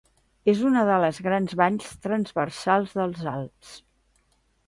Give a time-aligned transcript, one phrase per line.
[0.53, 3.77] És una de les grans valls transversals dels Alps.